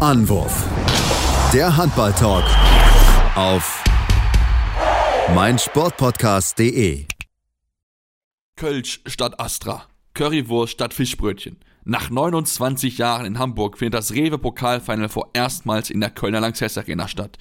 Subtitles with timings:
[0.00, 0.64] Anwurf.
[1.52, 2.44] Der Handball-Talk
[3.34, 3.84] auf
[5.34, 7.04] meinsportpodcast.de.
[8.56, 9.84] Kölsch statt Astra.
[10.14, 11.58] Currywurst statt Fischbrötchen.
[11.84, 17.06] Nach 29 Jahren in Hamburg findet das Rewe Pokalfinal vorerstmals in der Kölner Lanxess Arena
[17.06, 17.36] statt.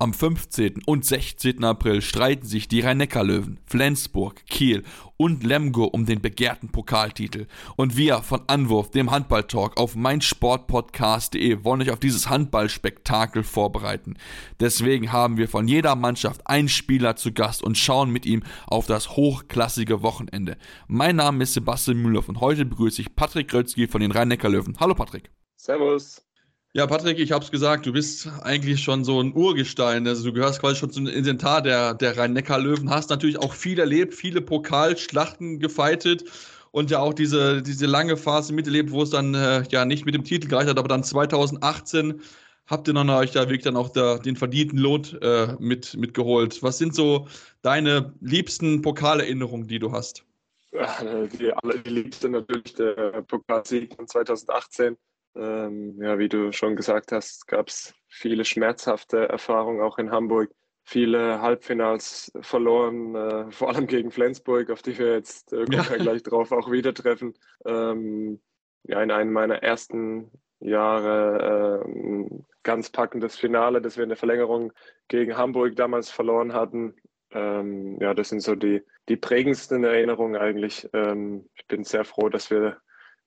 [0.00, 0.82] Am 15.
[0.86, 1.62] und 16.
[1.62, 4.82] April streiten sich die Rhein-Neckar-Löwen, Flensburg, Kiel
[5.20, 7.46] und Lemgo um den begehrten Pokaltitel.
[7.76, 14.14] Und wir von Anwurf, dem Handballtalk auf meinsportpodcast.de wollen euch auf dieses Handballspektakel vorbereiten.
[14.60, 18.86] Deswegen haben wir von jeder Mannschaft einen Spieler zu Gast und schauen mit ihm auf
[18.86, 20.56] das hochklassige Wochenende.
[20.88, 24.78] Mein Name ist Sebastian Müller und heute begrüße ich Patrick Rötzky von den Rhein-Neckar-Löwen.
[24.80, 25.30] Hallo Patrick.
[25.54, 26.29] Servus.
[26.72, 30.06] Ja, Patrick, ich habe es gesagt, du bist eigentlich schon so ein Urgestein.
[30.06, 34.14] Also du gehörst quasi schon zum Inventar der, der Rhein-Neckar-Löwen, hast natürlich auch viel erlebt,
[34.14, 36.24] viele Pokalschlachten gefeitet
[36.70, 40.14] und ja auch diese, diese lange Phase miterlebt, wo es dann äh, ja nicht mit
[40.14, 42.20] dem Titel gereicht hat, aber dann 2018
[42.68, 46.62] habt ihr dann euch da wirklich dann auch der, den verdienten Lohn äh, mit, mitgeholt.
[46.62, 47.26] Was sind so
[47.62, 50.24] deine liebsten Pokalerinnerungen, die du hast?
[50.70, 54.96] Ja, die allerliebste natürlich der Pokalsieg von 2018
[55.36, 60.50] ähm, ja, wie du schon gesagt hast, gab es viele schmerzhafte Erfahrungen auch in Hamburg.
[60.84, 65.82] Viele Halbfinals verloren, äh, vor allem gegen Flensburg, auf die wir jetzt äh, ja.
[65.82, 67.34] gleich drauf auch wieder treffen.
[67.64, 68.40] Ähm,
[68.84, 74.72] ja, in einem meiner ersten Jahre äh, ganz packendes Finale, das wir in der Verlängerung
[75.08, 76.94] gegen Hamburg damals verloren hatten.
[77.32, 80.88] Ähm, ja, das sind so die, die prägendsten Erinnerungen eigentlich.
[80.92, 82.78] Ähm, ich bin sehr froh, dass wir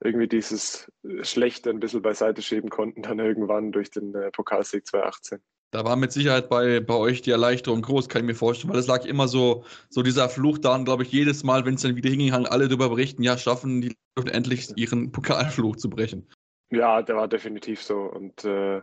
[0.02, 0.92] irgendwie dieses
[1.22, 5.40] Schlechte ein bisschen beiseite schieben konnten, dann irgendwann durch den äh, Pokalsieg 2018.
[5.72, 8.80] Da war mit Sicherheit bei, bei euch die Erleichterung groß, kann ich mir vorstellen, weil
[8.80, 11.82] es lag immer so, so dieser Fluch da und glaube ich, jedes Mal, wenn es
[11.82, 13.96] dann wieder hinging, alle darüber berichten, ja, schaffen die
[14.32, 16.30] endlich ihren Pokalfluch zu brechen.
[16.70, 18.02] Ja, der war definitiv so.
[18.02, 18.82] Und äh,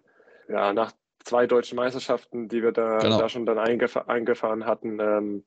[0.48, 0.90] ja, nach
[1.22, 3.18] zwei deutschen Meisterschaften, die wir da, genau.
[3.18, 5.44] da schon dann eingef eingefahren hatten, ähm,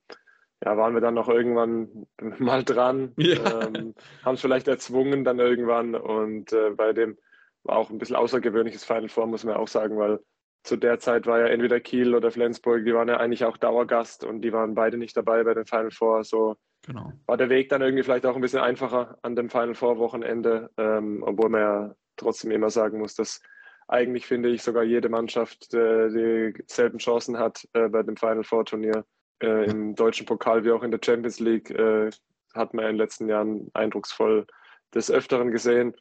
[0.62, 2.06] ja, waren wir dann noch irgendwann
[2.38, 3.62] mal dran, ja.
[3.62, 3.94] ähm,
[4.24, 7.16] haben es vielleicht erzwungen dann irgendwann und äh, bei dem
[7.62, 10.20] war auch ein bisschen außergewöhnliches Final Four, muss man auch sagen, weil
[10.64, 14.24] zu der Zeit war ja entweder Kiel oder Flensburg, die waren ja eigentlich auch Dauergast
[14.24, 16.24] und die waren beide nicht dabei bei den Final Four.
[16.24, 16.56] So
[16.86, 17.12] genau.
[17.26, 20.70] war der Weg dann irgendwie vielleicht auch ein bisschen einfacher an dem Final Four Wochenende,
[20.78, 23.42] ähm, obwohl man ja trotzdem immer sagen muss, dass
[23.88, 26.08] eigentlich finde ich sogar jede Mannschaft äh,
[26.52, 29.04] dieselben Chancen hat äh, bei dem Final Four Turnier.
[29.42, 32.10] Äh, Im deutschen Pokal wie auch in der Champions League äh,
[32.54, 34.46] hat man in den letzten Jahren eindrucksvoll
[34.94, 35.94] des Öfteren gesehen.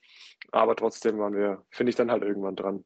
[0.51, 2.85] Aber trotzdem waren wir, finde ich, dann halt irgendwann dran.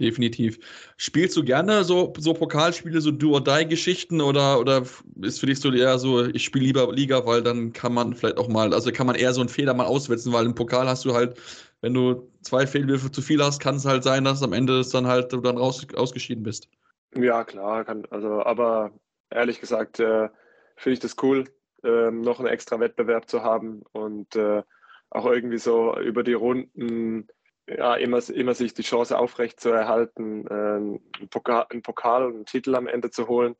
[0.00, 0.58] Definitiv.
[0.96, 4.82] Spielst du gerne so, so Pokalspiele, so Do-or-Die-Geschichten oder, oder
[5.20, 8.38] ist für dich so eher so, ich spiele lieber Liga, weil dann kann man vielleicht
[8.38, 11.04] auch mal, also kann man eher so einen Fehler mal auswetzen, weil im Pokal hast
[11.04, 11.40] du halt,
[11.80, 14.90] wenn du zwei Fehlwürfe zu viel hast, kann es halt sein, dass am Ende es
[14.90, 16.68] dann halt du dann raus, ausgeschieden bist.
[17.16, 18.92] Ja, klar, kann, also, aber
[19.30, 20.28] ehrlich gesagt äh,
[20.76, 21.44] finde ich das cool,
[21.84, 24.62] äh, noch einen extra Wettbewerb zu haben und äh,
[25.10, 27.28] auch irgendwie so über die Runden
[27.68, 32.34] ja, immer, immer sich die Chance aufrecht zu erhalten, äh, einen, Pokal, einen Pokal und
[32.34, 33.56] einen Titel am Ende zu holen.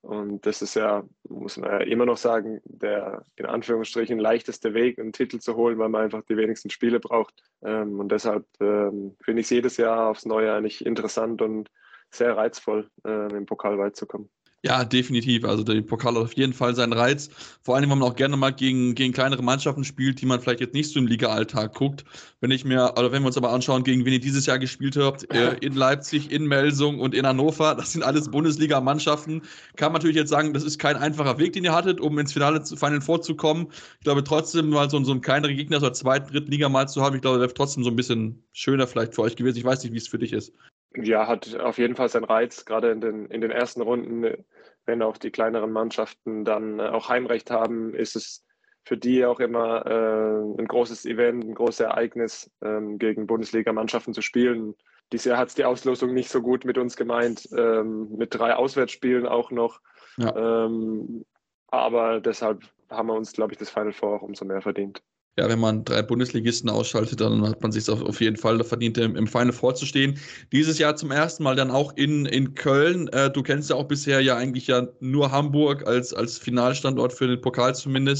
[0.00, 4.98] Und das ist ja, muss man ja immer noch sagen, der in Anführungsstrichen leichteste Weg,
[4.98, 7.42] einen Titel zu holen, weil man einfach die wenigsten Spiele braucht.
[7.62, 11.70] Ähm, und deshalb ähm, finde ich es jedes Jahr aufs Neue eigentlich interessant und
[12.10, 14.30] sehr reizvoll, im Pokal weit zu kommen.
[14.64, 15.44] Ja, definitiv.
[15.44, 17.30] Also der Pokal hat auf jeden Fall seinen Reiz.
[17.62, 20.58] Vor allem, wenn man auch gerne mal gegen, gegen kleinere Mannschaften spielt, die man vielleicht
[20.58, 22.04] jetzt nicht so im Liga-Alltag guckt.
[22.40, 24.96] Wenn ich mir, oder wenn wir uns aber anschauen, gegen wen ihr dieses Jahr gespielt
[24.96, 29.42] habt, äh, in Leipzig, in Melsung und in Hannover, das sind alles Bundesliga-Mannschaften,
[29.76, 32.32] kann man natürlich jetzt sagen, das ist kein einfacher Weg, den ihr hattet, um ins
[32.32, 33.68] Finale zu Final vorzukommen.
[34.00, 36.88] Ich glaube trotzdem mal so, so einen kleineren Gegner aus der zweiten, dritten Liga mal
[36.88, 39.58] zu haben, ich glaube, das wäre trotzdem so ein bisschen schöner vielleicht für euch gewesen.
[39.58, 40.52] Ich weiß nicht, wie es für dich ist.
[40.94, 44.44] Ja, hat auf jeden Fall seinen Reiz, gerade in den, in den ersten Runden,
[44.86, 48.44] wenn auch die kleineren Mannschaften dann äh, auch Heimrecht haben, ist es
[48.84, 54.22] für die auch immer äh, ein großes Event, ein großes Ereignis, ähm, gegen Bundesliga-Mannschaften zu
[54.22, 54.74] spielen.
[55.12, 58.54] Dieses Jahr hat es die Auslosung nicht so gut mit uns gemeint, ähm, mit drei
[58.54, 59.80] Auswärtsspielen auch noch.
[60.16, 60.64] Ja.
[60.64, 61.26] Ähm,
[61.66, 65.02] aber deshalb haben wir uns, glaube ich, das Final Four auch umso mehr verdient
[65.38, 68.98] ja, wenn man drei Bundesligisten ausschaltet, dann hat man sich auf, auf jeden Fall verdient,
[68.98, 70.18] im, im Final vorzustehen.
[70.50, 73.06] Dieses Jahr zum ersten Mal dann auch in, in Köln.
[73.12, 77.28] Äh, du kennst ja auch bisher ja eigentlich ja nur Hamburg als, als Finalstandort für
[77.28, 78.18] den Pokal zumindest.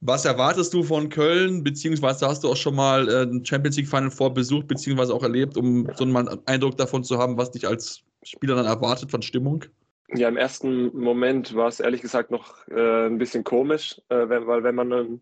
[0.00, 3.88] Was erwartest du von Köln, beziehungsweise hast du auch schon mal äh, ein Champions League
[3.88, 6.16] Final Four besucht, beziehungsweise auch erlebt, um so einen
[6.46, 9.66] Eindruck davon zu haben, was dich als Spieler dann erwartet von Stimmung?
[10.14, 14.64] Ja, im ersten Moment war es ehrlich gesagt noch äh, ein bisschen komisch, äh, weil
[14.64, 15.20] wenn man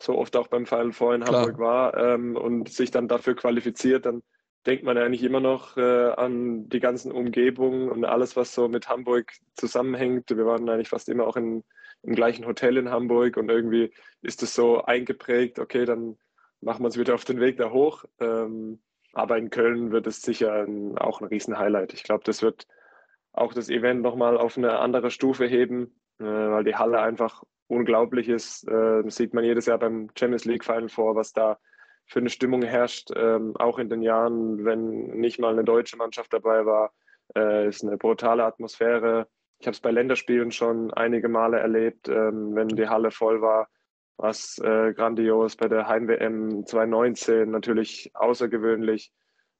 [0.00, 4.06] so oft auch beim Final Four in Hamburg war ähm, und sich dann dafür qualifiziert,
[4.06, 4.22] dann
[4.66, 8.88] denkt man eigentlich immer noch äh, an die ganzen Umgebungen und alles, was so mit
[8.88, 10.30] Hamburg zusammenhängt.
[10.30, 11.64] Wir waren eigentlich fast immer auch in,
[12.02, 13.92] im gleichen Hotel in Hamburg und irgendwie
[14.22, 16.16] ist es so eingeprägt, okay, dann
[16.60, 18.04] machen wir uns wieder auf den Weg da hoch.
[18.20, 18.80] Ähm,
[19.12, 21.92] aber in Köln wird es sicher ein, auch ein Riesen-Highlight.
[21.92, 22.66] Ich glaube, das wird
[23.32, 28.28] auch das Event nochmal auf eine andere Stufe heben, äh, weil die Halle einfach unglaublich
[28.28, 28.68] ist.
[28.68, 31.58] Äh, sieht man jedes Jahr beim Champions League Final vor, was da
[32.06, 33.10] für eine Stimmung herrscht.
[33.16, 36.92] Ähm, auch in den Jahren, wenn nicht mal eine deutsche Mannschaft dabei war,
[37.36, 39.28] äh, ist eine brutale Atmosphäre.
[39.58, 43.68] Ich habe es bei Länderspielen schon einige Male erlebt, ähm, wenn die Halle voll war,
[44.18, 45.56] es äh, grandios.
[45.56, 49.12] Bei der Heim-WM 2019 natürlich außergewöhnlich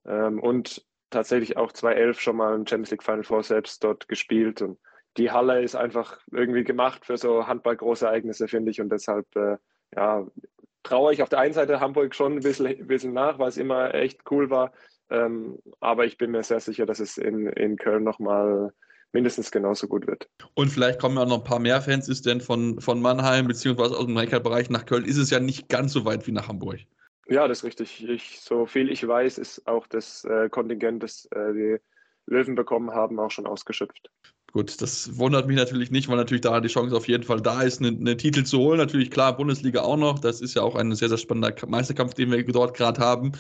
[0.07, 4.63] ähm, und tatsächlich auch 2011 schon mal im Champions League Final Four selbst dort gespielt
[4.63, 4.79] und
[5.17, 8.81] die Halle ist einfach irgendwie gemacht für so handballgroße Ereignisse, finde ich.
[8.81, 9.57] Und deshalb äh,
[9.95, 10.27] ja,
[10.83, 13.57] traue ich auf der einen Seite Hamburg schon ein bisschen, ein bisschen nach, weil es
[13.57, 14.73] immer echt cool war.
[15.11, 18.73] Ähm, aber ich bin mir sehr sicher, dass es in, in Köln nochmal
[19.13, 20.29] mindestens genauso gut wird.
[20.55, 23.97] Und vielleicht kommen ja noch ein paar mehr Fans, ist denn von, von Mannheim beziehungsweise
[23.97, 26.81] aus dem Neckar-Bereich nach Köln, ist es ja nicht ganz so weit wie nach Hamburg.
[27.29, 28.07] Ja, das ist richtig.
[28.07, 31.77] Ich, so viel ich weiß, ist auch das äh, Kontingent, das äh, die
[32.27, 34.11] Löwen bekommen haben, auch schon ausgeschöpft.
[34.55, 37.63] Gut, das wundert mich natürlich nicht, weil natürlich da die Chance auf jeden Fall da
[37.63, 38.79] ist, einen eine Titel zu holen.
[38.79, 40.21] Natürlich klar, Bundesliga auch noch.
[40.21, 43.33] Das ist ja auch ein sehr, sehr spannender Meisterkampf, den wir dort gerade haben.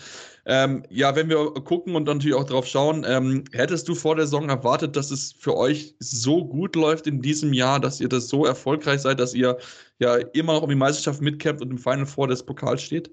[0.44, 4.24] Ähm, ja, wenn wir gucken und natürlich auch drauf schauen, ähm, hättest du vor der
[4.24, 8.26] Saison erwartet, dass es für euch so gut läuft in diesem Jahr, dass ihr das
[8.26, 9.56] so erfolgreich seid, dass ihr
[10.00, 13.12] ja immer noch um die Meisterschaft mitkämpft und im Final Four des Pokals steht?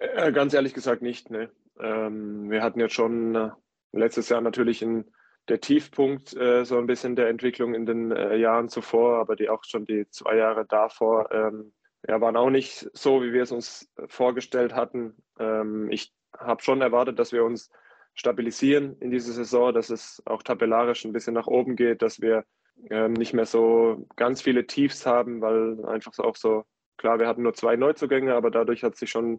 [0.00, 1.30] Äh, ganz ehrlich gesagt nicht.
[1.30, 1.48] Ne.
[1.80, 3.48] Ähm, wir hatten jetzt schon äh,
[3.92, 5.06] letztes Jahr natürlich ein
[5.48, 9.48] der Tiefpunkt äh, so ein bisschen der Entwicklung in den äh, Jahren zuvor, aber die
[9.48, 11.72] auch schon die zwei Jahre davor ähm,
[12.06, 15.14] ja, waren auch nicht so, wie wir es uns vorgestellt hatten.
[15.38, 17.70] Ähm, ich habe schon erwartet, dass wir uns
[18.14, 22.44] stabilisieren in dieser Saison, dass es auch tabellarisch ein bisschen nach oben geht, dass wir
[22.90, 26.64] ähm, nicht mehr so ganz viele Tiefs haben, weil einfach auch so,
[26.98, 29.38] klar, wir hatten nur zwei Neuzugänge, aber dadurch hat sich schon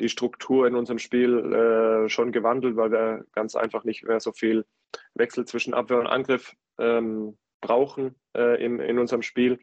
[0.00, 4.32] die Struktur in unserem Spiel äh, schon gewandelt, weil wir ganz einfach nicht mehr so
[4.32, 4.64] viel
[5.14, 9.58] Wechsel zwischen Abwehr und Angriff ähm, brauchen äh, in, in unserem Spiel.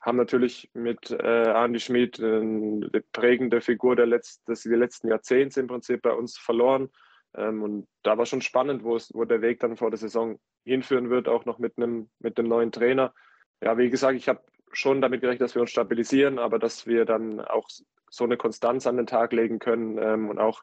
[0.00, 5.56] Haben natürlich mit äh, Andy Schmid äh, eine prägende Figur der Letz-, des letzten Jahrzehnts
[5.56, 6.90] im Prinzip bei uns verloren.
[7.34, 10.38] Ähm, und da war schon spannend, wo, es, wo der Weg dann vor der Saison
[10.64, 13.14] hinführen wird, auch noch mit einem, mit neuen Trainer.
[13.62, 14.42] Ja, wie gesagt, ich habe
[14.72, 17.68] schon damit gerechnet, dass wir uns stabilisieren, aber dass wir dann auch
[18.10, 20.62] so eine Konstanz an den Tag legen können ähm, und auch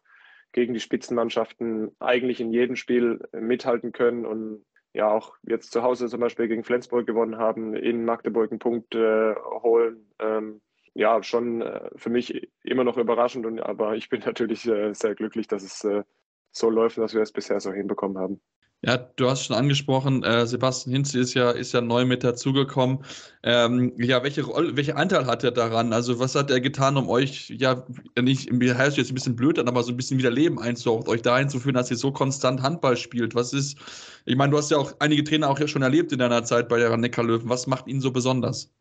[0.51, 6.07] gegen die Spitzenmannschaften eigentlich in jedem Spiel mithalten können und ja auch jetzt zu Hause
[6.07, 10.11] zum Beispiel gegen Flensburg gewonnen haben, in Magdeburg einen Punkt äh, holen.
[10.19, 10.61] Ähm,
[10.93, 15.15] ja, schon äh, für mich immer noch überraschend, und, aber ich bin natürlich äh, sehr
[15.15, 16.03] glücklich, dass es äh,
[16.51, 18.41] so läuft, dass wir es bisher so hinbekommen haben.
[18.83, 23.05] Ja, du hast schon angesprochen, äh, Sebastian Hinze ist ja, ist ja neu mit dazugekommen.
[23.43, 25.93] Ähm, ja, welche Rolle, welcher Anteil hat er daran?
[25.93, 27.85] Also, was hat er getan, um euch, ja,
[28.19, 31.21] nicht, heißt jetzt ein bisschen blöd an, aber so ein bisschen wieder Leben einzuhauchen, euch
[31.21, 33.35] dahin zu führen, dass ihr so konstant Handball spielt?
[33.35, 33.77] Was ist,
[34.25, 36.67] ich meine, du hast ja auch einige Trainer auch ja schon erlebt in deiner Zeit
[36.67, 37.49] bei der Neckarlöwen.
[37.49, 38.73] Was macht ihn so besonders?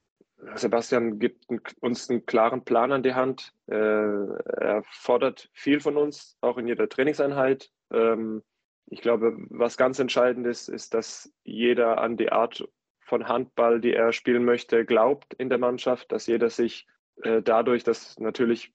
[0.55, 1.45] Sebastian gibt
[1.81, 3.53] uns einen klaren Plan an die Hand.
[3.67, 7.71] Äh, er fordert viel von uns, auch in jeder Trainingseinheit.
[7.93, 8.43] Ähm,
[8.91, 12.69] ich glaube, was ganz entscheidend ist, ist, dass jeder an die Art
[13.01, 16.87] von Handball, die er spielen möchte, glaubt in der Mannschaft, dass jeder sich
[17.23, 18.73] äh, dadurch, dass natürlich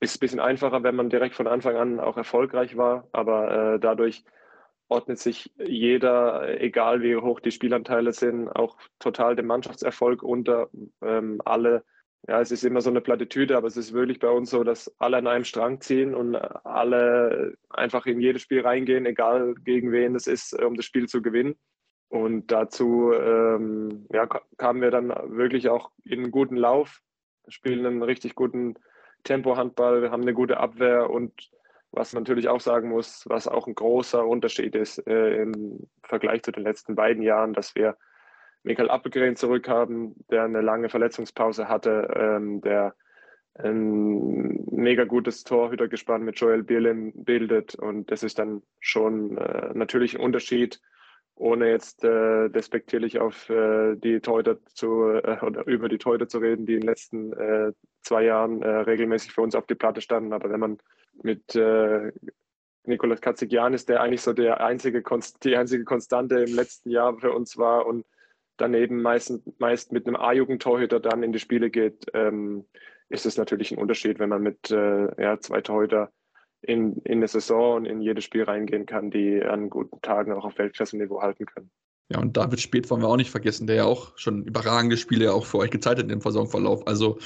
[0.00, 3.80] ist ein bisschen einfacher, wenn man direkt von Anfang an auch erfolgreich war, aber äh,
[3.80, 4.24] dadurch
[4.88, 10.68] ordnet sich jeder, egal wie hoch die Spielanteile sind, auch total dem Mannschaftserfolg unter.
[11.02, 11.84] Ähm, alle
[12.26, 14.92] ja, es ist immer so eine Plattitüde, aber es ist wirklich bei uns so, dass
[14.98, 20.14] alle an einem Strang ziehen und alle einfach in jedes Spiel reingehen, egal gegen wen
[20.14, 21.56] es ist, um das Spiel zu gewinnen.
[22.08, 27.00] Und dazu ähm, ja, kamen wir dann wirklich auch in einen guten Lauf,
[27.48, 28.74] spielen einen richtig guten
[29.24, 31.32] Tempo-Handball, haben eine gute Abwehr und
[31.90, 36.52] was natürlich auch sagen muss, was auch ein großer Unterschied ist äh, im Vergleich zu
[36.52, 37.96] den letzten beiden Jahren, dass wir
[38.62, 42.94] Michael Appelgren zurückhaben, der eine lange Verletzungspause hatte, ähm, der
[43.54, 47.74] ein mega gutes Torhütergespann mit Joel Bierlim bildet.
[47.74, 50.80] Und das ist dann schon äh, natürlich ein Unterschied,
[51.34, 56.38] ohne jetzt äh, despektierlich auf äh, die Torhüter zu äh, oder über die Torhüter zu
[56.38, 57.72] reden, die in den letzten äh,
[58.02, 60.32] zwei Jahren äh, regelmäßig für uns auf die Platte standen.
[60.32, 60.78] Aber wenn man
[61.22, 62.12] mit äh,
[62.84, 65.02] Nikolas Katzigianis, der eigentlich so der einzige,
[65.42, 68.06] die einzige Konstante im letzten Jahr für uns war und
[68.58, 72.66] daneben meist, meist mit einem A-Jugendtorhüter dann in die Spiele geht, ähm,
[73.08, 76.12] ist es natürlich ein Unterschied, wenn man mit äh, ja, zwei Torhüter
[76.60, 80.44] in, in eine Saison und in jedes Spiel reingehen kann, die an guten Tagen auch
[80.44, 81.70] auf Weltklasse-Niveau halten können.
[82.10, 85.34] Ja, und David Spät wollen wir auch nicht vergessen, der ja auch schon überragende Spiele
[85.34, 86.86] auch für euch gezeigt hat im Saisonverlauf.
[86.86, 87.18] Also,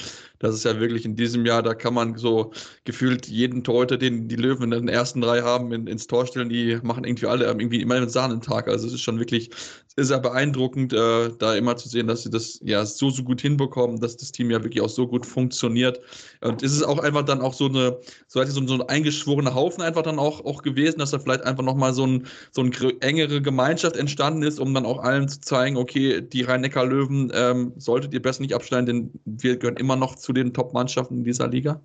[0.43, 2.51] das ist ja wirklich in diesem Jahr, da kann man so
[2.83, 6.49] gefühlt jeden Torhüter, den die Löwen in den ersten drei haben, in, ins Tor stellen,
[6.49, 8.67] die machen irgendwie alle irgendwie immer einen Sahnentag.
[8.67, 9.51] Also, es ist schon wirklich
[9.95, 13.99] sehr beeindruckend, äh, da immer zu sehen, dass sie das ja so, so gut hinbekommen,
[13.99, 16.01] dass das Team ja wirklich auch so gut funktioniert.
[16.41, 17.97] Und ist es auch einfach dann auch so eine,
[18.27, 21.63] so, so, so ein eingeschworener Haufen einfach dann auch, auch gewesen, dass da vielleicht einfach
[21.63, 22.71] nochmal so, ein, so eine
[23.01, 28.13] engere Gemeinschaft entstanden ist, um dann auch allen zu zeigen, okay, die Rhein-Neckar-Löwen ähm, solltet
[28.13, 31.81] ihr besser nicht absteigen, denn wir gehören immer noch zu den Top-Mannschaften in dieser Liga?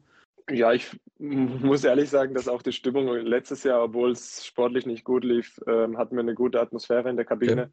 [0.50, 5.04] Ja, ich muss ehrlich sagen, dass auch die Stimmung letztes Jahr, obwohl es sportlich nicht
[5.04, 7.70] gut lief, ähm, hatten wir eine gute Atmosphäre in der Kabine.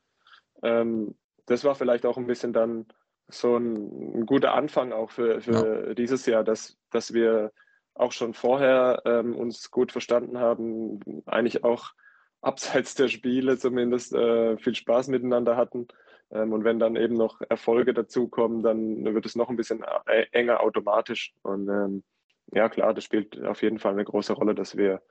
[0.55, 0.81] Okay.
[0.81, 1.15] Ähm,
[1.45, 2.85] das war vielleicht auch ein bisschen dann
[3.27, 5.93] so ein, ein guter Anfang auch für, für ja.
[5.93, 7.51] dieses Jahr, dass, dass wir
[7.93, 11.93] auch schon vorher ähm, uns gut verstanden haben, eigentlich auch
[12.41, 15.87] abseits der Spiele zumindest äh, viel Spaß miteinander hatten.
[16.35, 20.25] Ähm, und wenn dann eben noch Erfolge dazukommen, dann wird es noch ein bisschen äh,
[20.31, 21.33] enger automatisch.
[21.43, 22.03] Und ähm,
[22.51, 25.01] ja, klar, das spielt auf jeden Fall eine große Rolle, dass wir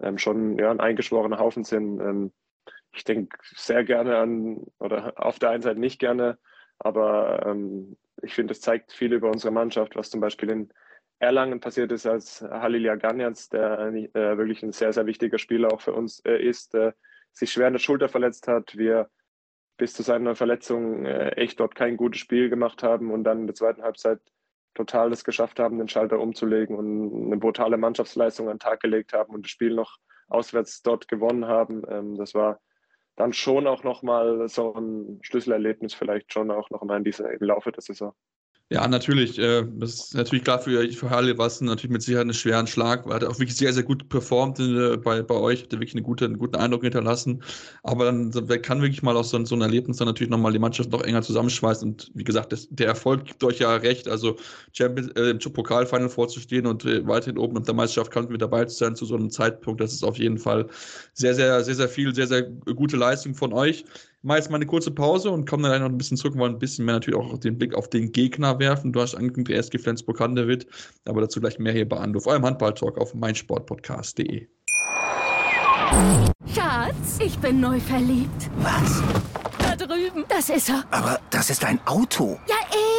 [0.00, 2.00] ähm, schon ja, ein eingeschworener Haufen sind.
[2.00, 2.32] Ähm,
[2.92, 6.38] ich denke sehr gerne an, oder auf der einen Seite nicht gerne,
[6.78, 10.72] aber ähm, ich finde, es zeigt viel über unsere Mannschaft, was zum Beispiel in
[11.18, 15.80] Erlangen passiert ist, als Halil Jaganjans, der äh, wirklich ein sehr, sehr wichtiger Spieler auch
[15.80, 16.92] für uns äh, ist, äh,
[17.30, 18.76] sich schwer in der Schulter verletzt hat.
[18.76, 19.08] Wir
[19.82, 23.46] bis zu seiner Verletzung äh, echt dort kein gutes Spiel gemacht haben und dann in
[23.48, 24.20] der zweiten Halbzeit
[24.74, 29.12] total das geschafft haben, den Schalter umzulegen und eine brutale Mannschaftsleistung an den Tag gelegt
[29.12, 29.96] haben und das Spiel noch
[30.28, 31.82] auswärts dort gewonnen haben.
[31.88, 32.60] Ähm, das war
[33.16, 37.44] dann schon auch nochmal so ein Schlüsselerlebnis, vielleicht schon auch noch mal in dieser, im
[37.44, 38.12] Laufe der Saison.
[38.72, 39.38] Ja, natürlich.
[39.38, 42.66] Äh, das ist natürlich klar für, für Halle war es natürlich mit Sicherheit einen schweren
[42.66, 43.04] Schlag.
[43.04, 46.00] Er hat auch wirklich sehr, sehr gut performt in, bei, bei euch, hat wirklich eine
[46.00, 47.42] gute, einen guten Eindruck hinterlassen.
[47.82, 48.30] Aber dann
[48.62, 51.20] kann wirklich mal aus so, so einem Erlebnis dann natürlich nochmal die Mannschaft noch enger
[51.20, 51.86] zusammenschweißen.
[51.86, 54.08] Und wie gesagt, das, der Erfolg gibt euch ja recht.
[54.08, 54.36] Also
[54.72, 58.64] Champions, äh, im Pokalfinal vorzustehen und äh, weiterhin oben in der Meisterschaft kann mit dabei
[58.64, 59.82] zu sein zu so einem Zeitpunkt.
[59.82, 60.66] Das ist auf jeden Fall
[61.12, 63.84] sehr, sehr, sehr, sehr viel, sehr, sehr gute Leistung von euch
[64.22, 66.58] mache jetzt mal eine kurze Pause und komme dann noch ein bisschen zurück, wollen ein
[66.58, 68.92] bisschen mehr natürlich auch den Blick auf den Gegner werfen.
[68.92, 70.66] Du hast angekündigt, der SG Flensburg-Handewitt,
[71.04, 74.46] aber dazu gleich mehr hier bei Anruf, eurem Handball-Talk auf meinsportpodcast.de.
[76.54, 78.50] Schatz, ich bin neu verliebt.
[78.58, 79.02] Was?
[79.58, 80.24] Da drüben.
[80.28, 80.84] Das ist er.
[80.90, 82.38] Aber das ist ein Auto.
[82.48, 82.56] Ja,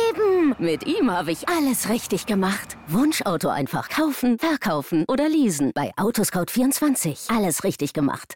[0.09, 0.55] eben.
[0.59, 2.77] Mit ihm habe ich alles richtig gemacht.
[2.87, 5.71] Wunschauto einfach kaufen, verkaufen oder leasen.
[5.73, 7.35] Bei Autoscout24.
[7.35, 8.35] Alles richtig gemacht.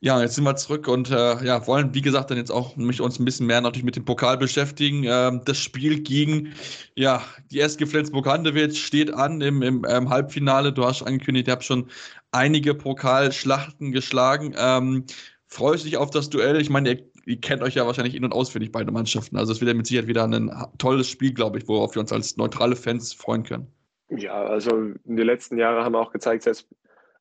[0.00, 3.00] Ja, jetzt sind wir zurück und äh, ja, wollen, wie gesagt, dann jetzt auch mich
[3.00, 5.02] uns ein bisschen mehr natürlich mit dem Pokal beschäftigen.
[5.04, 6.54] Ähm, das Spiel gegen
[6.94, 10.72] ja, die SG Flensburg-Handewitt steht an im, im ähm, Halbfinale.
[10.72, 11.88] Du hast angekündigt, ihr habt schon
[12.30, 14.54] einige Pokalschlachten geschlagen.
[14.56, 15.04] Ähm,
[15.48, 16.60] freust dich auf das Duell?
[16.60, 19.36] Ich meine, ihr, ihr, kennt euch ja wahrscheinlich in- und auswendig beide Mannschaften.
[19.36, 22.12] Also es wird ja mit Sicherheit wieder ein tolles Spiel, glaube ich, worauf wir uns
[22.12, 23.66] als neutrale Fans freuen können.
[24.10, 26.68] Ja, also in den letzten Jahren haben wir auch gezeigt, selbst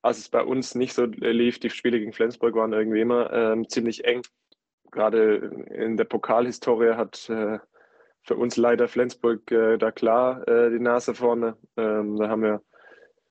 [0.08, 3.70] als es bei uns nicht so lief, die Spiele gegen Flensburg waren irgendwie immer ähm,
[3.70, 4.22] ziemlich eng.
[4.92, 7.60] Gerade in der Pokalhistorie hat äh,
[8.24, 11.58] für uns leider Flensburg äh, da klar äh, die Nase vorne.
[11.78, 12.62] Ähm, da haben wir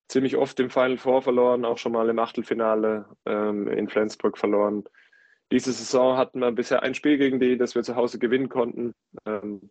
[0.09, 4.85] ziemlich oft im Final Four verloren, auch schon mal im Achtelfinale ähm, in Flensburg verloren.
[5.53, 8.95] Diese Saison hatten wir bisher ein Spiel gegen die, das wir zu Hause gewinnen konnten.
[9.25, 9.71] Ähm,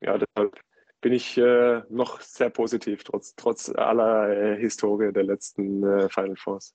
[0.00, 0.58] ja, deshalb
[1.00, 6.36] bin ich äh, noch sehr positiv, trotz, trotz aller äh, Historie der letzten äh, Final
[6.36, 6.74] Fours.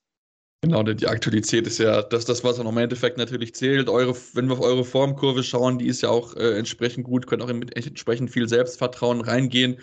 [0.62, 3.90] Genau, denn die Aktualität ist ja das, das, was im Endeffekt natürlich zählt.
[3.90, 7.42] Eure, wenn wir auf eure Formkurve schauen, die ist ja auch äh, entsprechend gut, könnt
[7.42, 9.78] auch mit entsprechend viel Selbstvertrauen reingehen.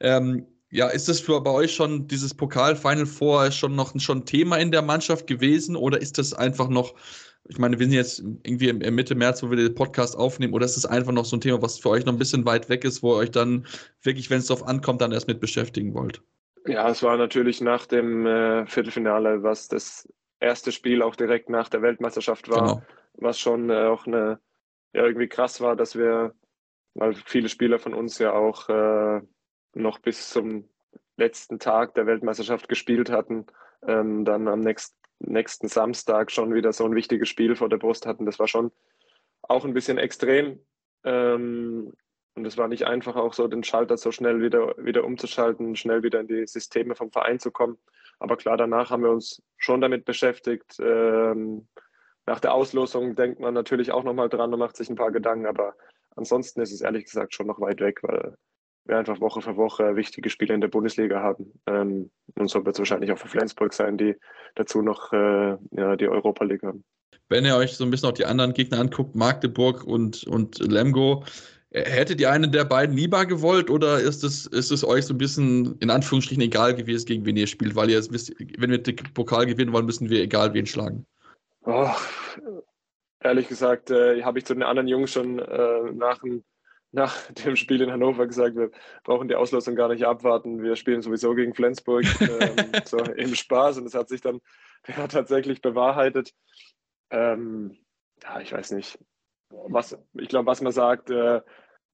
[0.00, 4.26] Ähm, ja, ist das für bei euch schon dieses Pokal Final Four schon noch schon
[4.26, 6.94] Thema in der Mannschaft gewesen oder ist das einfach noch
[7.46, 10.64] ich meine, wir sind jetzt irgendwie im Mitte März, wo wir den Podcast aufnehmen, oder
[10.64, 12.84] ist es einfach noch so ein Thema, was für euch noch ein bisschen weit weg
[12.84, 13.66] ist, wo ihr euch dann
[14.02, 16.22] wirklich, wenn es darauf ankommt, dann erst mit beschäftigen wollt?
[16.66, 20.08] Ja, es war natürlich nach dem äh, Viertelfinale, was das
[20.40, 22.82] erste Spiel auch direkt nach der Weltmeisterschaft war, genau.
[23.14, 24.38] was schon äh, auch eine,
[24.94, 26.34] ja, irgendwie krass war, dass wir,
[26.94, 29.20] weil viele Spieler von uns ja auch äh,
[29.74, 30.68] noch bis zum
[31.18, 33.46] letzten Tag der Weltmeisterschaft gespielt hatten,
[33.86, 38.06] ähm, dann am nächsten nächsten Samstag schon wieder so ein wichtiges Spiel vor der Brust
[38.06, 38.26] hatten.
[38.26, 38.72] Das war schon
[39.42, 40.60] auch ein bisschen extrem.
[41.04, 41.92] Ähm,
[42.34, 46.02] und es war nicht einfach, auch so den Schalter so schnell wieder, wieder umzuschalten, schnell
[46.02, 47.78] wieder in die Systeme vom Verein zu kommen.
[48.18, 50.76] Aber klar, danach haben wir uns schon damit beschäftigt.
[50.80, 51.68] Ähm,
[52.26, 55.46] nach der Auslosung denkt man natürlich auch nochmal dran und macht sich ein paar Gedanken.
[55.46, 55.74] Aber
[56.16, 58.36] ansonsten ist es ehrlich gesagt schon noch weit weg, weil
[58.86, 61.52] wir einfach Woche für Woche wichtige Spiele in der Bundesliga haben.
[61.66, 64.14] Ähm, und so wird es wahrscheinlich auch für Flensburg sein, die
[64.54, 66.84] dazu noch äh, ja, die Europa League haben.
[67.28, 71.24] Wenn ihr euch so ein bisschen auch die anderen Gegner anguckt, Magdeburg und, und Lemgo,
[71.70, 75.18] hättet ihr einen der beiden lieber gewollt oder ist es, ist es euch so ein
[75.18, 77.74] bisschen in Anführungsstrichen egal gewesen, gegen wen ihr spielt?
[77.74, 81.06] Weil ihr wisst, wenn wir den Pokal gewinnen wollen, müssen wir egal wen schlagen.
[81.64, 81.90] Oh,
[83.20, 86.44] ehrlich gesagt, äh, habe ich zu den anderen Jungs schon äh, nach dem
[86.94, 88.70] nach dem Spiel in Hannover gesagt, wir
[89.02, 90.62] brauchen die Auslosung gar nicht abwarten.
[90.62, 94.40] Wir spielen sowieso gegen Flensburg ähm, so im Spaß und es hat sich dann
[94.86, 96.32] ja, tatsächlich bewahrheitet.
[97.10, 97.76] Ähm,
[98.22, 98.98] ja, ich weiß nicht.
[99.50, 101.40] Was, ich glaube, was man sagt, äh,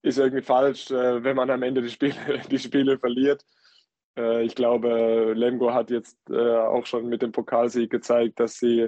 [0.03, 2.15] ist irgendwie falsch, äh, wenn man am Ende die Spiele,
[2.51, 3.43] die Spiele verliert.
[4.15, 8.87] Äh, ich glaube, Lemgo hat jetzt äh, auch schon mit dem Pokalsieg gezeigt, dass sie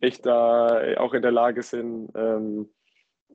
[0.00, 2.70] echt da auch in der Lage sind, ähm,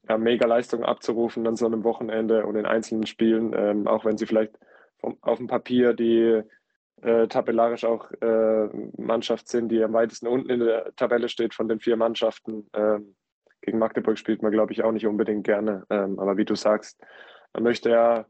[0.07, 4.17] ja, mega Leistung abzurufen an so einem Wochenende und in einzelnen Spielen, ähm, auch wenn
[4.17, 4.57] sie vielleicht
[5.00, 6.41] vom, auf dem Papier die
[7.01, 11.67] äh, tabellarisch auch äh, Mannschaft sind, die am weitesten unten in der Tabelle steht von
[11.67, 12.69] den vier Mannschaften.
[12.74, 13.15] Ähm,
[13.62, 15.85] gegen Magdeburg spielt man, glaube ich, auch nicht unbedingt gerne.
[15.89, 17.01] Ähm, aber wie du sagst,
[17.53, 18.25] man möchte ja,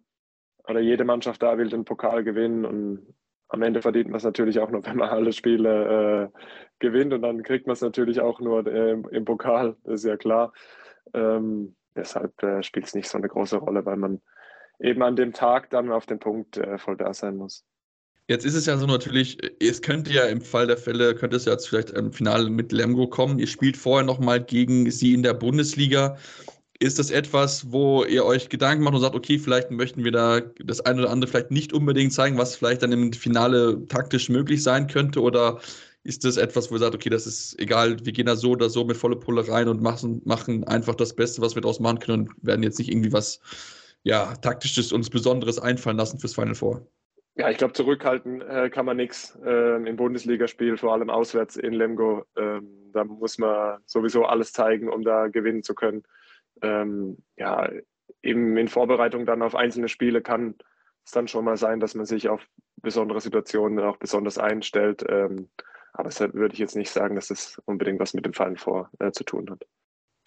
[0.68, 3.16] oder jede Mannschaft da will den Pokal gewinnen und
[3.50, 6.40] am Ende verdient man es natürlich auch nur, wenn man alle Spiele äh,
[6.80, 10.18] gewinnt und dann kriegt man es natürlich auch nur äh, im Pokal, das ist ja
[10.18, 10.54] klar.
[11.14, 14.22] Ähm, deshalb äh, spielt es nicht so eine große Rolle, weil man
[14.80, 17.64] eben an dem Tag dann auf den Punkt äh, voll da sein muss.
[18.28, 21.46] Jetzt ist es ja so natürlich, es könnte ja im Fall der Fälle, könnte es
[21.46, 23.38] ja jetzt vielleicht im Finale mit Lemgo kommen.
[23.38, 26.18] Ihr spielt vorher nochmal gegen sie in der Bundesliga.
[26.80, 30.42] Ist das etwas, wo ihr euch Gedanken macht und sagt, okay, vielleicht möchten wir da
[30.64, 34.64] das eine oder andere vielleicht nicht unbedingt zeigen, was vielleicht dann im Finale taktisch möglich
[34.64, 35.22] sein könnte?
[35.22, 35.60] Oder
[36.06, 38.70] ist das etwas, wo ihr sagt, okay, das ist egal, wir gehen da so oder
[38.70, 42.00] so mit volle Pulle rein und machen, machen einfach das Beste, was wir daraus machen
[42.00, 43.42] können und werden jetzt nicht irgendwie was
[44.04, 46.88] ja, taktisches und Besonderes einfallen lassen fürs Final Four?
[47.38, 51.74] Ja, ich glaube, zurückhalten äh, kann man nichts äh, im Bundesligaspiel, vor allem auswärts in
[51.74, 52.24] Lemgo.
[52.38, 56.04] Ähm, da muss man sowieso alles zeigen, um da gewinnen zu können.
[56.62, 57.68] Ähm, ja,
[58.22, 60.54] eben in Vorbereitung dann auf einzelne Spiele kann
[61.04, 65.04] es dann schon mal sein, dass man sich auf besondere Situationen auch besonders einstellt.
[65.10, 65.50] Ähm,
[65.98, 68.90] aber deshalb würde ich jetzt nicht sagen, dass das unbedingt was mit dem Fallen vor
[69.00, 69.66] äh, zu tun hat.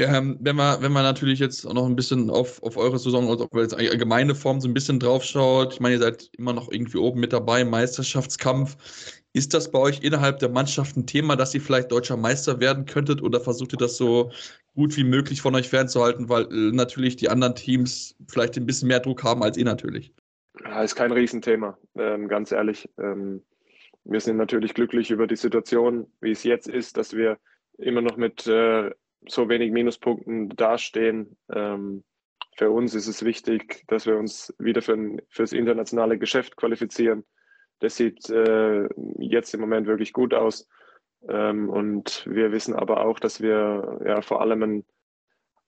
[0.00, 2.98] Ja, ähm, wenn man, wenn man natürlich jetzt auch noch ein bisschen auf, auf eure
[2.98, 6.52] Saison, also auf allgemeine Form so ein bisschen drauf schaut, ich meine, ihr seid immer
[6.52, 8.76] noch irgendwie oben mit dabei Meisterschaftskampf.
[9.33, 12.87] Ist das bei euch innerhalb der Mannschaft ein Thema, dass ihr vielleicht deutscher Meister werden
[12.87, 14.31] könntet oder versucht ihr das so
[14.74, 18.87] gut wie möglich von euch fernzuhalten, weil äh, natürlich die anderen Teams vielleicht ein bisschen
[18.87, 20.12] mehr Druck haben als ihr natürlich?
[20.64, 22.88] Ja, ist kein Riesenthema, ähm, ganz ehrlich.
[22.98, 23.42] Ähm,
[24.08, 27.38] wir sind natürlich glücklich über die Situation, wie es jetzt ist, dass wir
[27.76, 28.90] immer noch mit äh,
[29.26, 31.36] so wenig Minuspunkten dastehen.
[31.52, 32.04] Ähm,
[32.56, 37.24] für uns ist es wichtig, dass wir uns wieder für ein, fürs internationale Geschäft qualifizieren.
[37.80, 40.66] Das sieht äh, jetzt im Moment wirklich gut aus.
[41.28, 44.84] Ähm, und wir wissen aber auch, dass wir ja vor allem einen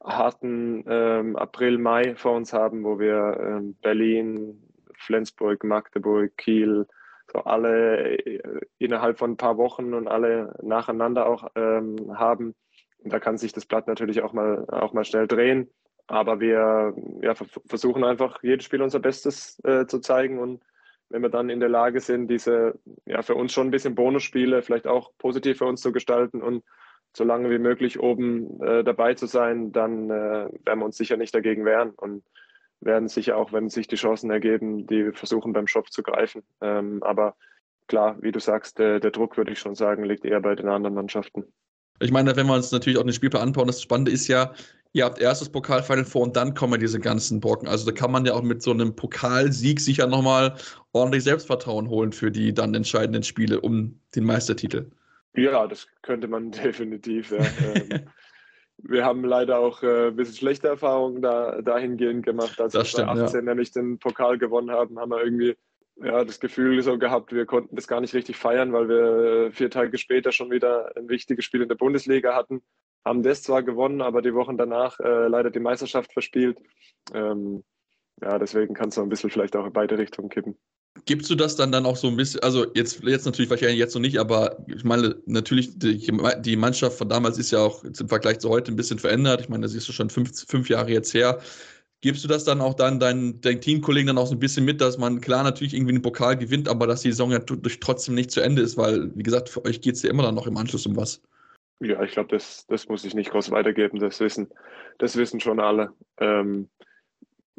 [0.03, 4.63] harten ähm, April, Mai vor uns haben, wo wir ähm, Berlin,
[4.97, 6.87] Flensburg, Magdeburg, Kiel,
[7.33, 12.55] so alle äh, innerhalb von ein paar Wochen und alle nacheinander auch ähm, haben.
[12.99, 15.71] Und da kann sich das Blatt natürlich auch mal, auch mal schnell drehen.
[16.07, 17.35] Aber wir ja,
[17.67, 20.39] versuchen einfach, jedes Spiel unser Bestes äh, zu zeigen.
[20.39, 20.63] Und
[21.09, 24.63] wenn wir dann in der Lage sind, diese ja, für uns schon ein bisschen Bonusspiele
[24.63, 26.65] vielleicht auch positiv für uns zu gestalten und
[27.17, 31.17] so lange wie möglich oben äh, dabei zu sein, dann äh, werden wir uns sicher
[31.17, 31.91] nicht dagegen wehren.
[31.91, 32.25] Und
[32.81, 36.43] werden sicher auch, wenn sich die Chancen ergeben, die versuchen beim Shop zu greifen.
[36.61, 37.37] Ähm, aber
[37.89, 40.69] klar, wie du sagst, der, der, Druck, würde ich schon sagen, liegt eher bei den
[40.69, 41.45] anderen Mannschaften.
[42.01, 44.55] Ich meine, wenn wir uns natürlich auch den Spielplan anbauen, das Spannende ist ja,
[44.93, 47.69] ihr habt erstes Pokalfinal vor und dann kommen diese ganzen Brocken.
[47.69, 50.55] Also da kann man ja auch mit so einem Pokalsieg sicher nochmal
[50.93, 54.91] ordentlich Selbstvertrauen holen für die dann entscheidenden Spiele um den Meistertitel.
[55.35, 57.31] Ja, das könnte man definitiv.
[57.31, 57.45] Ja.
[57.75, 58.09] Ähm,
[58.83, 62.61] wir haben leider auch äh, ein bisschen schlechte Erfahrungen da, dahingehend gemacht.
[62.61, 63.43] Als das wir 18 ja.
[63.43, 65.57] nämlich den Pokal gewonnen haben, haben wir irgendwie
[66.03, 69.53] ja, das Gefühl so gehabt, wir konnten das gar nicht richtig feiern, weil wir äh,
[69.53, 72.63] vier Tage später schon wieder ein wichtiges Spiel in der Bundesliga hatten.
[73.05, 76.59] Haben das zwar gewonnen, aber die Wochen danach äh, leider die Meisterschaft verspielt.
[77.13, 77.65] Ähm,
[78.23, 80.59] ja, deswegen kann es so ein bisschen vielleicht auch in beide Richtungen kippen.
[81.07, 83.95] Gibst du das dann dann auch so ein bisschen, also jetzt, jetzt natürlich wahrscheinlich jetzt
[83.95, 85.99] noch nicht, aber ich meine, natürlich, die,
[86.41, 89.41] die Mannschaft von damals ist ja auch im Vergleich zu heute ein bisschen verändert.
[89.41, 91.41] Ich meine, das ist schon fünf, fünf Jahre jetzt her.
[92.03, 94.81] Gibst du das dann auch dann deinen, deinen Teamkollegen dann auch so ein bisschen mit,
[94.81, 98.31] dass man klar natürlich irgendwie einen Pokal gewinnt, aber dass die Saison ja trotzdem nicht
[98.31, 100.57] zu Ende ist, weil, wie gesagt, für euch geht es ja immer dann noch im
[100.57, 101.21] Anschluss um was.
[101.81, 103.99] Ja, ich glaube, das, das muss ich nicht groß weitergeben.
[103.99, 104.49] Das wissen,
[104.99, 105.93] das wissen schon alle.
[106.19, 106.69] Ähm,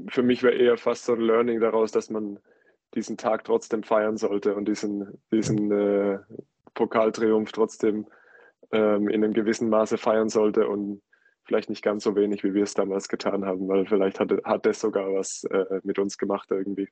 [0.08, 2.39] für mich wäre eher fast so ein Learning daraus, dass man
[2.93, 6.19] diesen Tag trotzdem feiern sollte und diesen, diesen äh,
[6.73, 8.08] Pokaltriumph trotzdem
[8.71, 11.01] ähm, in einem gewissen Maße feiern sollte und
[11.43, 14.65] vielleicht nicht ganz so wenig, wie wir es damals getan haben, weil vielleicht hat, hat
[14.65, 16.88] das sogar was äh, mit uns gemacht irgendwie.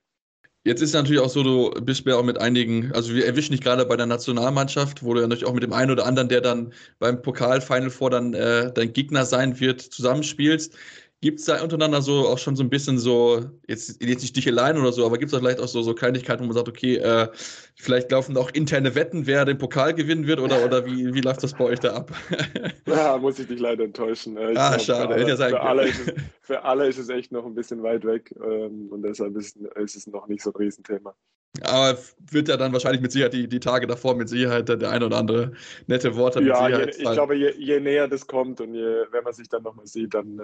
[0.62, 3.62] Jetzt ist natürlich auch so, du bist ja auch mit einigen, also wir erwischen dich
[3.62, 6.42] gerade bei der Nationalmannschaft, wo du ja natürlich auch mit dem einen oder anderen, der
[6.42, 10.76] dann beim Pokal-Final vor dann äh, dein Gegner sein wird, zusammenspielst.
[11.22, 14.78] Gibt es da untereinander so auch schon so ein bisschen so, jetzt, jetzt nicht Sticheleien
[14.78, 16.96] oder so, aber gibt es da vielleicht auch so, so Kleinigkeiten, wo man sagt, okay,
[16.96, 17.28] äh,
[17.74, 21.20] vielleicht laufen da auch interne Wetten, wer den Pokal gewinnen wird oder, oder wie, wie
[21.20, 22.12] läuft das bei euch da ab?
[22.86, 24.38] ja, muss ich dich leider enttäuschen.
[24.38, 26.00] Ich ah, glaub, schade, hätte ja sein für alle, es,
[26.40, 29.96] für alle ist es echt noch ein bisschen weit weg ähm, und deshalb ist, ist
[29.96, 31.14] es noch nicht so ein Riesenthema.
[31.62, 31.98] Aber
[32.30, 35.18] wird ja dann wahrscheinlich mit Sicherheit die, die Tage davor mit Sicherheit der ein oder
[35.18, 35.52] andere
[35.86, 36.42] nette Worte.
[36.42, 39.64] Ja, je, ich glaube, je, je, näher das kommt und je, wenn man sich dann
[39.64, 40.42] nochmal sieht, dann äh,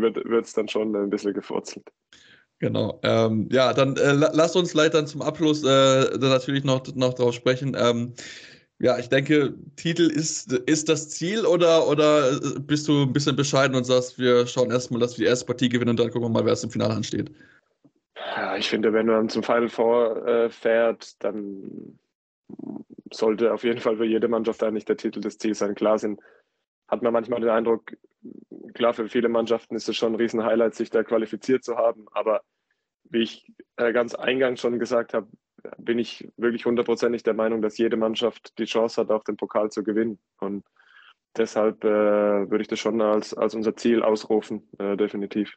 [0.00, 1.88] wird es dann schon ein bisschen gefurzelt.
[2.60, 2.98] Genau.
[3.04, 7.76] Ähm, ja, dann äh, lasst uns leider zum Abschluss äh, natürlich noch, noch drauf sprechen.
[7.78, 8.14] Ähm,
[8.80, 13.76] ja, ich denke, Titel ist, ist das Ziel oder, oder bist du ein bisschen bescheiden
[13.76, 16.32] und sagst, wir schauen erstmal, dass wir die erste Partie gewinnen und dann gucken wir
[16.32, 17.30] mal, wer es im Finale ansteht?
[18.36, 21.98] Ja, ich finde, wenn man zum Final Four äh, fährt, dann
[23.12, 25.74] sollte auf jeden Fall für jede Mannschaft eigentlich der Titel des Ziels sein.
[25.74, 26.20] Klar sind,
[26.88, 27.96] hat man manchmal den Eindruck,
[28.74, 32.06] klar, für viele Mannschaften ist es schon ein Riesenhighlight, sich da qualifiziert zu haben.
[32.12, 32.42] Aber
[33.04, 33.46] wie ich
[33.76, 35.28] äh, ganz eingangs schon gesagt habe,
[35.78, 39.70] bin ich wirklich hundertprozentig der Meinung, dass jede Mannschaft die Chance hat, auch den Pokal
[39.70, 40.18] zu gewinnen.
[40.40, 40.64] Und
[41.36, 45.56] deshalb äh, würde ich das schon als, als unser Ziel ausrufen, äh, definitiv.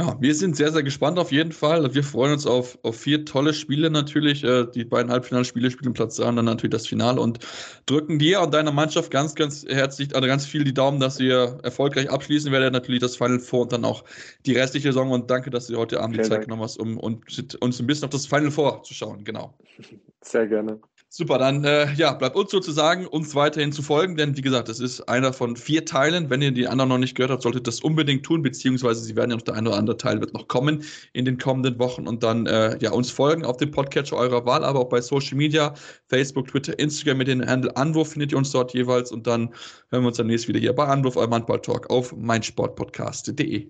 [0.00, 1.94] Ja, wir sind sehr, sehr gespannt auf jeden Fall.
[1.94, 4.42] Wir freuen uns auf, auf vier tolle Spiele natürlich.
[4.42, 7.40] Äh, die beiden Halbfinalspiele spielen Platz 3 und dann natürlich das Finale und
[7.84, 11.58] drücken dir und deiner Mannschaft ganz, ganz herzlich, also ganz viel die Daumen, dass ihr
[11.62, 12.72] erfolgreich abschließen werdet.
[12.72, 14.04] Natürlich das Final Four und dann auch
[14.46, 15.10] die restliche Saison.
[15.10, 17.20] Und danke, dass du heute Abend die Zeit genommen hast, um, um
[17.60, 19.22] uns ein bisschen auf das Final Four zu schauen.
[19.24, 19.52] Genau.
[20.22, 20.80] Sehr gerne.
[21.12, 24.78] Super, dann äh, ja, bleibt uns sozusagen, uns weiterhin zu folgen, denn wie gesagt, es
[24.78, 26.30] ist einer von vier Teilen.
[26.30, 29.16] Wenn ihr die anderen noch nicht gehört habt, solltet ihr das unbedingt tun, beziehungsweise sie
[29.16, 32.06] werden ja noch der eine oder andere Teil wird noch kommen in den kommenden Wochen
[32.06, 35.36] und dann äh, ja uns folgen auf dem Podcatcher eurer Wahl, aber auch bei Social
[35.36, 35.74] Media,
[36.06, 39.52] Facebook, Twitter, Instagram mit dem Handle Anwurf findet ihr uns dort jeweils und dann
[39.90, 43.66] hören wir uns dann nächstes wieder hier bei Anwurf, eurem Handball-Talk auf meinsportpodcast.de.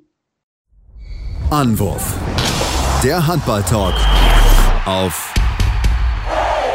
[1.48, 2.14] Anwurf,
[3.02, 3.94] der Handball-Talk
[4.84, 5.32] auf